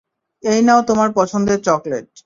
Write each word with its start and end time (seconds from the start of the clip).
এই 0.43 0.59
নাও 0.61 0.81
তোমার 0.87 1.09
পছন্দের 1.15 1.59
চকলেট। 1.61 2.11